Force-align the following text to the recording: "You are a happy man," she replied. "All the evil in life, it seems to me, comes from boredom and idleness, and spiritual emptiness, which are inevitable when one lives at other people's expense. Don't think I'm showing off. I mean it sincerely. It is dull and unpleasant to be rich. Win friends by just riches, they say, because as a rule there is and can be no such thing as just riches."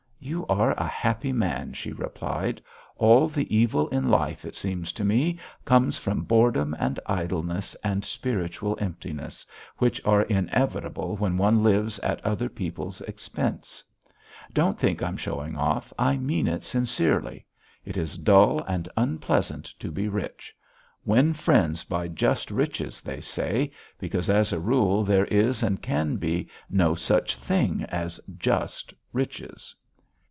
"You 0.23 0.45
are 0.45 0.73
a 0.73 0.85
happy 0.85 1.31
man," 1.33 1.73
she 1.73 1.91
replied. 1.93 2.61
"All 2.95 3.27
the 3.27 3.53
evil 3.57 3.87
in 3.89 4.07
life, 4.07 4.45
it 4.45 4.55
seems 4.55 4.91
to 4.93 5.03
me, 5.03 5.39
comes 5.65 5.97
from 5.97 6.25
boredom 6.25 6.75
and 6.79 6.99
idleness, 7.07 7.75
and 7.83 8.05
spiritual 8.05 8.77
emptiness, 8.79 9.47
which 9.79 9.99
are 10.05 10.21
inevitable 10.21 11.15
when 11.15 11.37
one 11.37 11.63
lives 11.63 11.97
at 12.01 12.23
other 12.23 12.49
people's 12.49 13.01
expense. 13.01 13.83
Don't 14.53 14.77
think 14.77 15.01
I'm 15.01 15.17
showing 15.17 15.55
off. 15.57 15.91
I 15.97 16.17
mean 16.17 16.45
it 16.47 16.61
sincerely. 16.61 17.47
It 17.83 17.97
is 17.97 18.15
dull 18.19 18.61
and 18.67 18.87
unpleasant 18.95 19.65
to 19.79 19.89
be 19.89 20.07
rich. 20.07 20.55
Win 21.03 21.33
friends 21.33 21.83
by 21.83 22.07
just 22.07 22.51
riches, 22.51 23.01
they 23.01 23.21
say, 23.21 23.71
because 23.97 24.29
as 24.29 24.53
a 24.53 24.59
rule 24.59 25.03
there 25.03 25.25
is 25.25 25.63
and 25.63 25.81
can 25.81 26.17
be 26.17 26.47
no 26.69 26.93
such 26.93 27.37
thing 27.37 27.85
as 27.85 28.19
just 28.37 28.93
riches." 29.13 29.73